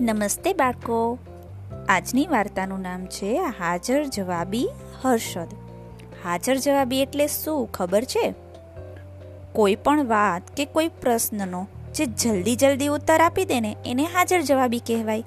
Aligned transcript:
નમસ્તે 0.00 0.52
બાળકો. 0.52 1.18
આજની 1.88 2.26
વાર્તાનું 2.26 2.80
નામ 2.80 3.06
છે 3.06 3.40
હાજર 3.58 4.04
જવાબી 4.04 4.68
હર્ષદ. 5.02 5.46
હાજર 6.24 6.56
જવાબી 6.56 7.02
એટલે 7.02 7.26
શું 7.26 7.72
ખબર 7.72 8.04
છે? 8.04 8.34
કોઈ 9.52 9.74
પણ 9.74 10.06
વાત 10.06 10.56
કે 10.56 10.64
કોઈ 10.64 10.88
પ્રશ્નનો 10.88 11.66
જે 11.94 12.06
જલ્દી 12.06 12.56
જલ્દી 12.56 12.86
ઉત્તર 12.86 13.20
આપી 13.20 13.44
દે 13.44 13.60
ને 13.60 13.76
એને 13.86 14.02
હાજર 14.02 14.40
જવાબી 14.40 14.78
કહેવાય. 14.78 15.24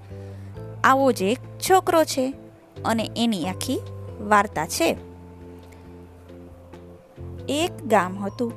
આવો 0.83 1.11
જ 1.11 1.21
એક 1.21 1.39
છોકરો 1.69 2.03
છે 2.03 2.33
અને 2.85 3.09
એની 3.17 3.49
આખી 3.49 3.79
વાર્તા 4.19 4.65
છે. 4.65 4.97
એક 7.49 7.85
ગામ 7.85 8.25
હતું. 8.25 8.53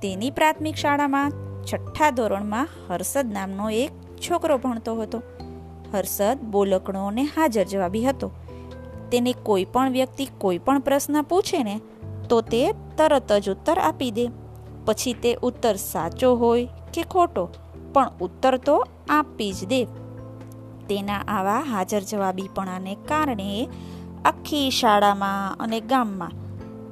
તેની 0.00 0.30
પ્રાથમિક 0.30 0.74
શાળામાં 0.74 1.32
છઠ્ઠા 1.62 2.10
ધોરણમાં 2.10 2.68
હર્ષદ 2.88 3.32
નામનો 3.32 3.70
એક 3.70 3.90
છોકરો 4.30 4.58
ભણતો 4.58 4.96
હતો. 4.96 5.22
હર્ષદ 5.92 6.38
બોલકણો 6.50 7.06
અને 7.06 7.22
હાજર 7.22 7.64
જવાબી 7.64 8.04
હતો. 8.04 8.30
તેને 9.10 9.32
કોઈ 9.42 9.64
પણ 9.64 9.90
વ્યક્તિ 9.90 10.26
કોઈ 10.38 10.58
પણ 10.58 10.78
પ્રશ્ન 10.80 11.22
પૂછે 11.22 11.62
ને, 11.62 11.80
તો 12.28 12.40
તે 12.40 12.72
તરત 12.96 13.32
જ 13.32 13.50
ઉત્તર 13.50 13.78
આપી 13.78 14.10
દે. 14.10 14.26
પછી 14.84 15.12
તે 15.12 15.34
ઉત્તર 15.42 15.76
સાચો 15.76 16.34
હોય 16.34 16.68
કે 16.94 17.02
ખોટો, 17.02 17.48
પણ 17.94 18.10
ઉત્તર 18.20 18.56
તો 18.56 18.86
આપી 19.08 19.52
જ 19.52 19.66
દે. 19.66 19.84
તેના 20.88 21.22
આવા 21.28 21.60
હાજર 21.60 22.00
જવાબીપણાને 22.00 22.94
કારણે 22.94 23.68
આખી 24.24 24.70
શાળામાં 24.70 25.56
અને 25.60 25.80
ગામમાં 25.80 26.30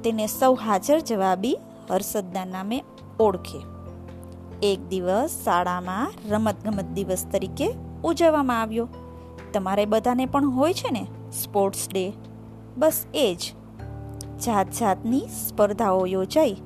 તેને 0.01 0.27
સૌ 0.27 0.53
હાજર 0.53 0.99
જવાબી 0.99 1.57
હર્ષદના 1.89 2.45
નામે 2.45 2.83
ઓળખે. 3.19 3.59
એક 4.63 4.79
દિવસ 4.89 5.31
શાળામાં 5.45 6.13
રમતગમત 6.29 6.89
દિવસ 6.93 7.25
તરીકે 7.31 7.67
ઉજવવામાં 8.03 8.61
આવ્યો. 8.61 8.87
તમારે 9.53 9.85
બધાને 9.85 10.25
પણ 10.25 10.49
હોય 10.49 10.73
છે 10.73 10.91
ને 10.91 11.07
સ્પોર્ટ્સ 11.43 11.87
ડે? 11.93 12.13
બસ 12.77 13.05
એ 13.13 13.37
જ. 13.39 13.53
જાત 14.45 14.69
જાતની 14.69 15.19
સ્પર્ધાઓ 15.19 16.05
યોજાઈ, 16.05 16.57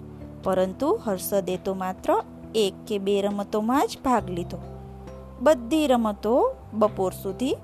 પરંતુ 0.44 1.00
હર્ષદે 1.04 1.58
તો 1.58 1.74
માત્ર 1.74 2.22
એક 2.56 2.74
કે 2.88 2.98
બે 2.98 3.22
રમતોમાં 3.22 3.88
જ 3.88 3.98
ભાગ 4.06 4.30
લીધો. 4.30 4.58
બધી 5.42 5.88
રમતો 5.88 6.56
બપોર 6.74 7.14
સુધી 7.24 7.56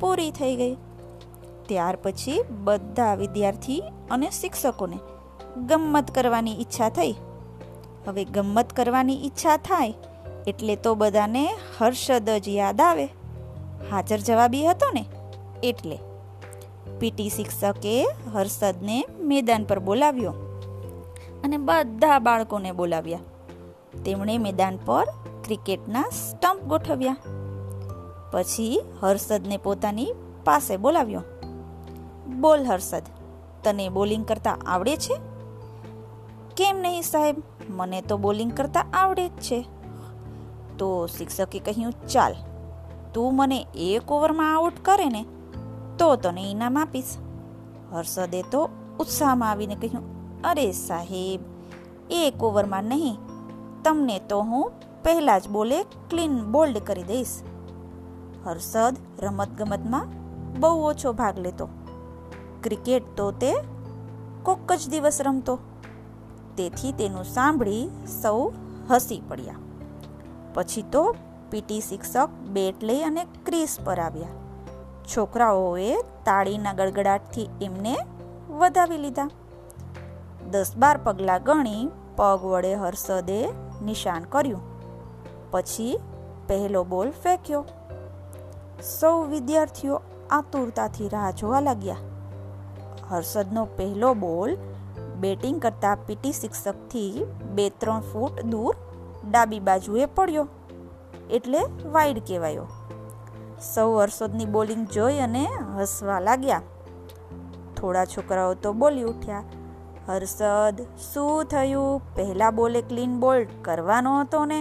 પૂરી 0.00 0.30
થઈ 0.30 0.56
ગઈ. 0.56 0.74
ત્યાર 1.66 1.96
પછી 1.96 2.42
બધા 2.50 3.14
વિદ્યાર્થી 3.14 3.82
અને 4.10 4.30
શિક્ષકોને 4.30 4.98
ગમ્મત 5.66 6.10
કરવાની 6.10 6.60
ઈચ્છા 6.60 6.88
થઈ. 6.88 7.14
હવે 8.08 8.24
ગમ્મત 8.24 8.72
કરવાની 8.72 9.26
ઈચ્છા 9.26 9.56
થાય 9.56 9.94
એટલે 10.46 10.76
તો 10.76 10.94
બધાને 10.94 11.48
હર્ષદ 11.78 12.30
જ 12.30 12.48
યાદ 12.48 12.80
આવે. 12.80 13.08
હાજર 13.90 14.18
જવાબી 14.18 14.66
હતો 14.66 14.90
ને, 14.94 15.04
એટલે 15.62 15.98
પીટી 16.98 17.28
શિક્ષકે 17.28 18.06
હર્ષદને 18.34 19.04
મેદાન 19.20 19.64
પર 19.64 19.78
બોલાવ્યો 19.78 20.32
અને 21.44 21.56
બધા 21.56 22.18
બાળકોને 22.18 22.72
બોલાવ્યા. 22.72 23.20
તેમણે 24.04 24.38
મેદાન 24.38 24.76
પર 24.76 25.04
ક્રિકેટના 25.44 26.04
સ્ટમ્પ 26.10 26.62
ગોઠવ્યા. 26.62 27.16
પછી 28.32 28.80
હર્ષદને 29.00 29.56
પોતાની 29.56 30.12
પાસે 30.44 30.76
બોલાવ્યો. 30.76 31.22
બોલ 32.40 32.64
હર્ષદ, 32.64 33.02
તને 33.64 33.88
બોલિંગ 33.88 34.24
કરતા 34.26 34.58
આવડે 34.66 34.96
છે? 34.96 35.16
કેમ 36.56 36.76
નહીં 36.76 37.02
સાહેબ, 37.02 37.42
મને 37.70 38.00
તો 38.00 38.16
બોલિંગ 38.16 38.52
કરતા 38.52 38.86
આવડે 38.92 39.28
જ 39.28 39.40
છે. 39.40 39.64
તો 40.78 41.06
શિક્ષકે 41.06 41.58
કહ્યું, 41.58 41.92
ચાલ 42.08 42.34
તું 43.14 43.36
મને 43.36 43.66
એક 43.74 44.12
ઓવરમાં 44.12 44.56
આઉટ 44.56 44.72
કરે 44.84 45.08
ને, 45.08 45.24
તો 45.98 46.16
તને 46.16 46.50
ઇનામ 46.50 46.78
આપીશ. 46.78 47.16
હર્ષદે 47.92 48.42
તો 48.42 48.68
ઉત્સાહમાં 49.00 49.50
આવીને 49.50 49.74
કહ્યું, 49.74 50.04
અરે 50.42 50.72
સાહેબ, 50.72 51.40
એક 52.10 52.42
ઓવરમાં 52.42 52.84
નહીં, 52.84 53.18
તમને 53.84 54.18
તો 54.18 54.40
હું 54.40 54.72
પહેલાં 55.04 55.40
જ 55.40 55.48
બોલે 55.48 55.82
ક્લીન 55.82 56.44
બોલ્ડ 56.52 56.78
કરી 56.78 57.02
દઈશ. 57.02 57.40
હર્ષદ 58.46 58.96
રમતગમતમાં 59.20 60.06
બહુ 60.60 60.82
ઓછો 60.82 61.12
ભાગ 61.12 61.38
લેતો. 61.38 61.68
ક્રિકેટ 62.62 63.02
તો 63.16 63.30
તે 63.30 63.54
કોક 64.42 64.72
જ 64.72 64.88
દિવસ 64.88 65.20
રમતો. 65.20 65.58
તેથી 66.56 66.92
તેનું 66.92 67.24
સાંભળી 67.24 67.88
સૌ 68.22 68.50
હસી 68.90 69.22
પડ્યા. 69.28 69.54
પછી 70.54 70.82
તો 70.82 71.14
પીટી 71.50 71.80
શિક્ષક 71.80 72.28
બેટ 72.28 72.84
લઈ 72.84 73.02
અને 73.02 73.24
ક્રીસ 73.46 73.78
પર 73.84 73.98
આવ્યા. 73.98 74.28
છોકરાઓએ 75.16 75.94
તાળીના 76.24 76.72
ગડગડાટથી 76.72 77.48
એમને 77.62 77.96
વધાવી 78.50 78.96
લીધા. 78.96 79.28
દસ 80.50 80.76
બાર 80.76 80.98
પગલાં 81.04 81.42
ગણી 81.42 81.88
પગ 82.16 82.44
વડે 82.44 82.74
હર્ષદે 82.74 83.48
નિશાન 83.82 84.22
કર્યું. 84.22 84.62
પછી 85.50 85.98
પહેલો 86.46 86.84
બોલ 86.84 87.10
ફેંક્યો. 87.10 87.64
સૌ 89.00 89.24
વિદ્યાર્થીઓ 89.24 90.00
આતુરતાથી 90.30 91.08
રાહ 91.08 91.30
જોવા 91.30 91.60
લાગ્યા. 91.60 91.96
હર્ષદનો 93.08 93.64
પહેલો 93.64 94.14
બોલ 94.14 94.56
બેટિંગ 95.20 95.62
કરતા 95.62 95.94
પીટી 95.94 96.32
શિક્ષકથી 96.32 97.26
બે 97.54 97.68
ત્રણ 97.68 98.00
ફૂટ 98.00 98.40
દૂર 98.42 98.76
ડાબી 99.30 99.60
બાજુએ 99.60 100.06
પડ્યો. 100.06 100.48
એટલે 101.30 101.60
વાઈડ 101.92 102.18
કહેવાયો. 102.18 102.66
સૌ 103.60 103.88
હર્ષદની 103.98 104.46
બોલિંગ 104.46 104.86
જોઈ 104.88 105.18
અને 105.18 105.46
હસવા 105.76 106.20
લાગ્યા. 106.20 106.62
થોડા 107.76 108.04
છોકરાઓ 108.04 108.54
તો 108.54 108.72
બોલી 108.72 109.02
ઉઠ્યા 109.02 109.42
હર્ષદ 110.08 110.80
શું 111.12 111.44
થયું? 111.44 112.02
પહેલા 112.14 112.50
બોલે 112.50 112.82
ક્લીન 112.82 113.20
બોલ્ડ 113.20 113.48
કરવાનો 113.62 114.20
હતો 114.20 114.44
ને? 114.44 114.60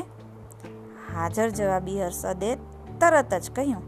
હાજર 1.14 1.50
જવાબી 1.50 2.00
હર્ષદે 2.04 2.56
તરત 3.00 3.34
જ 3.34 3.52
કહ્યું, 3.56 3.84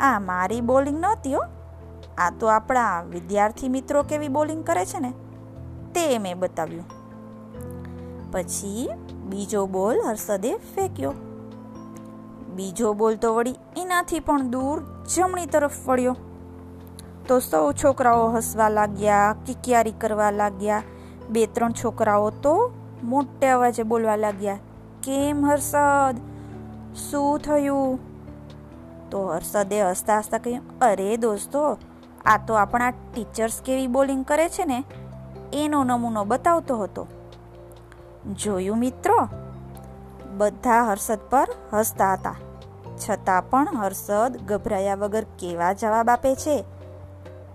આ 0.00 0.18
મારી 0.20 0.60
બોલિંગ 0.60 1.00
નહોતી 1.00 1.34
હો. 1.34 1.42
આ 2.18 2.30
તો 2.40 2.46
આપણા 2.46 3.02
વિદ્યાર્થી 3.02 3.68
મિત્રો 3.68 4.02
કેવી 4.02 4.28
બોલિંગ 4.28 4.64
કરે 4.64 4.84
છે 4.84 5.00
ને? 5.00 5.12
તે 5.94 6.18
મેં 6.18 6.38
બતાવ્યું. 6.38 6.86
પછી 8.32 8.88
બીજો 9.28 9.66
બોલ 9.66 10.00
હર્ષદે 10.08 10.56
ફેંક્યો. 10.74 11.12
બીજો 12.54 12.92
બોલ 12.92 13.16
તો 13.16 13.34
વળી 13.34 13.54
એનાથી 13.76 14.20
પણ 14.20 14.42
દૂર 14.42 14.82
જમણી 15.16 15.46
તરફ 15.46 15.88
વળ્યો. 15.88 16.16
તો 17.28 17.38
સૌ 17.38 17.72
છોકરાઓ 17.72 18.28
હસવા 18.28 18.68
લાગ્યા, 18.68 19.36
કિકિયારી 19.46 19.92
કરવા 19.92 20.30
લાગ્યા. 20.30 20.82
બે, 21.30 21.46
ત્રણ 21.46 21.72
છોકરાઓ 21.72 22.30
તો 22.30 22.72
મોટે 23.02 23.48
અવાજે 23.48 23.82
બોલવા 23.82 24.16
લાગ્યા, 24.16 24.58
કેમ 25.02 25.46
હર્ષદ? 25.46 26.16
શું 26.96 27.38
થયું? 27.38 27.98
તો 29.10 29.26
હર્ષદે 29.26 29.82
હસતા 29.82 30.18
હસતા 30.18 30.38
કહ્યું, 30.38 30.78
અરે 30.78 31.16
દોસ્તો, 31.16 31.78
આ 32.26 32.38
તો 32.46 32.54
આપણા 32.54 32.90
ટીચર્સ 32.90 33.62
કેવી 33.64 33.86
બોલિંગ 33.86 34.24
કરે 34.24 34.48
છે 34.48 34.64
ને? 34.64 34.84
એનો 35.52 35.84
નમૂનો 35.84 36.24
બતાવતો 36.24 36.76
હતો. 36.76 37.06
જોયું 38.42 38.78
મિત્રો 38.78 39.28
બધા 40.36 40.84
હર્ષદ 40.84 41.18
પર 41.30 41.48
હસતા 41.72 42.12
હતા. 42.12 42.34
છતાં 43.08 43.50
પણ 43.50 43.68
હર્ષદ 43.76 44.40
ગભરાયા 44.48 44.94
વગર 44.94 45.24
કેવા 45.38 45.72
જવાબ 45.72 46.10
આપે 46.10 46.34
છે? 46.34 46.64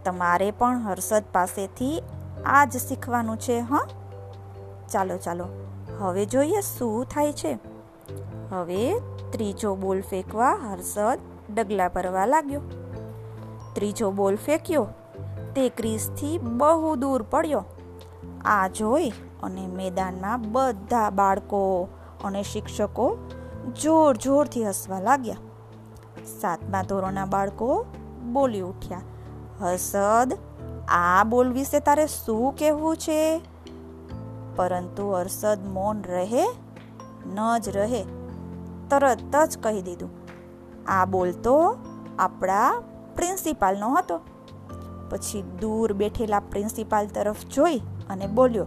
તમારે 0.06 0.52
પણ 0.52 0.78
હર્ષદ 0.78 1.24
પાસેથી 1.34 2.04
આ 2.46 2.66
જ 2.66 2.78
શીખવાનું 2.78 3.38
છે, 3.38 3.60
હં? 3.60 3.80
ચાલો 4.90 5.18
ચાલો. 5.18 5.46
હવે 6.00 6.26
જોઈએ 6.26 6.62
શું 6.62 7.06
થાય 7.06 7.34
છે. 7.34 7.60
હવે 8.50 9.00
ત્રીજો 9.32 9.76
બોલ 9.76 10.02
ફેંકવા 10.02 10.52
હર્ષદ 10.52 11.20
ડગલા 11.56 11.88
ભરવા 11.88 12.26
લાગ્યો. 12.26 12.62
ત્રીજો 13.74 14.12
બોલ 14.12 14.36
ફેંક્યો. 14.36 14.88
તે 15.56 15.70
ક્રીઝથી 15.70 16.38
બહુ 16.38 16.96
દૂર 16.96 17.22
પડ્યો. 17.22 17.66
આ 18.46 18.68
જોઈ 18.68 19.10
અને 19.44 19.68
મેદાનમાં 19.68 20.52
બધા 20.52 21.10
બાળકો 21.10 21.88
અને 22.24 22.44
શિક્ષકો 22.44 23.18
જોર 23.82 24.18
જોરથી 24.18 24.66
હસવા 24.66 25.00
લાગ્યા. 25.00 25.36
સાતમા 26.42 26.82
ધોરણના 26.82 27.26
બાળકો 27.26 27.86
બોલી 28.34 28.62
ઉઠ્યા, 28.62 29.02
હસદ, 29.62 30.38
આ 30.88 31.24
બોલ 31.24 31.52
વિશે 31.52 31.80
તારે 31.80 32.08
શું 32.08 32.56
કહેવું 32.56 32.98
છે? 32.98 33.42
પરંતુ 34.56 35.12
હર્ષદ 35.12 35.60
મૌન 35.68 36.02
રહે, 36.02 36.46
ન 37.26 37.40
જ 37.60 37.70
રહે, 37.70 38.04
તરત 38.90 39.36
જ 39.48 39.58
કહી 39.58 39.82
દીધું. 39.82 40.10
આ 40.88 41.06
બોલ 41.06 41.32
તો 41.32 41.78
આપણા 42.20 42.82
પ્રિન્સિપાલનો 43.16 43.94
હતો. 43.96 44.20
પછી 45.10 45.42
દૂર 45.42 45.94
બેઠેલા 45.94 46.40
પ્રિન્સિપાલ 46.40 47.08
તરફ 47.08 47.46
જોઈ 47.46 47.78
અને 48.10 48.28
બોલ્યો, 48.28 48.66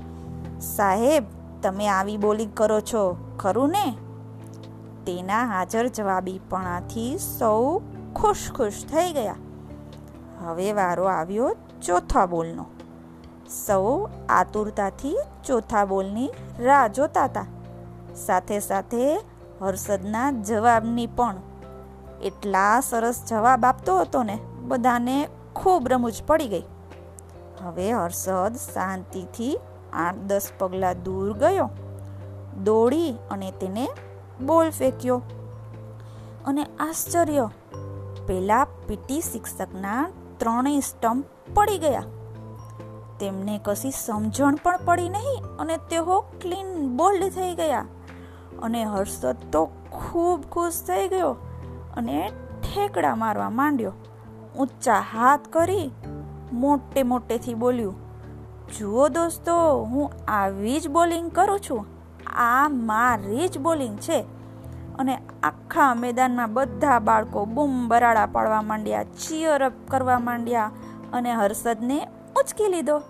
સાહેબ 0.60 1.24
તમે 1.62 1.88
આવી 1.88 2.16
બોલી 2.16 2.46
કરો 2.46 2.80
છો, 2.80 3.16
ખરું 3.38 3.68
ને? 3.68 3.96
તેના 5.06 5.44
હાજર 5.44 5.86
જવાબીપણાથી 5.86 7.18
સૌ 7.18 7.78
ખુશ 8.16 8.52
ખુશ 8.52 8.84
થઈ 8.84 9.12
ગયા. 9.12 9.34
હવે 10.40 10.72
વારો 10.72 11.04
આવ્યો 11.04 11.56
ચોથા 11.82 12.26
બોલનો. 12.26 12.66
સૌ 13.66 14.06
આતુરતાથી 14.28 15.18
ચોથા 15.44 15.84
બોલની 15.84 16.30
રાહ 16.58 16.86
જોતા 16.88 17.24
હતા. 17.24 17.46
સાથે 18.26 18.60
સાથે 18.60 19.20
હર્ષદના 19.60 20.30
જવાબની 20.30 21.06
પણ. 21.06 21.36
એટલા 22.22 22.80
સરસ 22.80 23.24
જવાબ 23.28 23.64
આપતો 23.64 23.98
હતો 23.98 24.22
ને, 24.22 24.38
બધાને 24.62 25.28
ખૂબ 25.54 25.88
રમૂજ 25.88 26.22
પડી 26.26 26.48
ગઈ. 26.48 26.62
હવે 27.62 27.92
હર્ષદ 27.92 28.56
શાંતિથી 28.74 29.58
આઠ 29.92 30.14
દસ 30.14 30.50
પગલાં 30.58 31.02
દૂર 31.02 31.32
ગયો, 31.32 31.70
દોડી 32.64 33.14
અને 33.30 33.50
તેને 33.50 33.88
બોલ 34.46 34.70
ફેંક્યો. 34.70 35.22
અને 36.46 36.64
આશ્ચર્ય, 36.80 37.48
પેલા 38.26 38.64
પીટી 38.64 39.20
શિક્ષકના 39.20 40.08
ત્રણેય 40.36 40.80
સ્ટમ્પ 40.80 41.24
પડી 41.54 41.78
ગયા. 41.78 42.02
તેમને 43.20 43.60
કશી 43.64 43.90
સમજણ 43.90 44.54
પણ 44.54 44.78
પડી 44.84 45.08
નહીં 45.08 45.56
અને 45.58 45.76
તેઓ 45.76 46.20
ક્લીન 46.20 46.96
બોલ્ડ 46.96 47.24
થઈ 47.24 47.54
ગયા. 47.54 47.86
અને 48.62 48.84
હર્ષદ 48.84 49.36
તો 49.52 49.68
ખૂબ 49.90 50.44
ખુશ 50.52 50.82
થઈ 50.86 51.08
ગયો 51.08 51.36
અને 51.96 52.32
ઠેકડા 52.62 53.14
મારવા 53.14 53.50
માંડ્યો. 53.50 53.92
ઊંચા 54.58 55.00
હાથ 55.12 55.40
કરી 55.48 55.90
મોટે 56.52 57.02
મોટેથી 57.02 57.54
બોલ્યું 57.54 58.09
જુઓ 58.78 59.08
દોસ્તો, 59.08 59.84
હું 59.84 60.10
આવી 60.28 60.80
જ 60.80 60.88
બોલિંગ 60.88 61.30
કરું 61.30 61.60
છું. 61.60 61.86
આ 62.36 62.68
મારી 62.68 63.48
જ 63.48 63.58
બોલિંગ 63.58 63.98
છે. 63.98 64.20
અને 64.98 65.18
આખા 65.42 65.94
મેદાનમાં 65.94 66.52
બધા 66.52 66.98
બાળકો 66.98 67.44
બૂમ 67.44 67.88
બરાડા 67.88 68.26
પાડવા 68.26 68.62
માંડ્યા 68.62 69.04
ચીયર 69.04 69.64
અપ 69.64 69.72
કરવા 69.88 70.18
માંડ્યા 70.18 70.70
અને 71.12 71.34
હર્ષદને 71.34 72.08
ઉચકી 72.36 72.68
લીધો. 72.68 73.02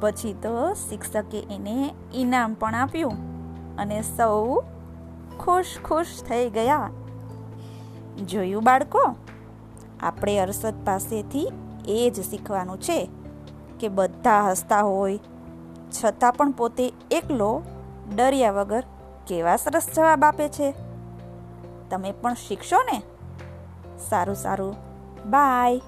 પછી 0.00 0.32
તો 0.32 0.74
શિક્ષકે 0.74 1.40
એને 1.40 1.94
ઇનામ 2.14 2.54
પણ 2.54 2.74
આપ્યું 2.74 3.12
અને 3.76 4.02
સૌ 4.02 4.60
ખુશ 5.38 5.78
ખુશ 5.84 6.22
થઈ 6.28 6.50
ગયા. 6.50 6.90
જોયું 8.30 8.64
બાળકો? 8.64 9.14
આપણે 10.00 10.38
અરસદ 10.38 10.74
પાસેથી 10.84 11.50
એ 11.88 12.12
જ 12.14 12.20
શીખવાનું 12.20 12.80
છે. 12.80 13.19
કે 13.80 13.88
બધા 13.88 14.50
હસતા 14.50 14.80
હોય. 14.80 15.18
છતાં 16.04 16.32
પણ 16.32 16.50
પોતે 16.50 16.92
એકલો 17.10 17.62
ડર્યા 18.16 18.52
વગર 18.52 18.82
કેવા 19.26 19.56
સરસ 19.56 19.88
જવાબ 19.96 20.24
આપે 20.24 20.48
છે? 20.48 20.74
તમે 21.90 22.12
પણ 22.12 22.34
શીખશો 22.34 22.76
ને? 22.92 23.02
સારું 23.98 24.36
સારું. 24.36 24.76
બાય. 25.30 25.80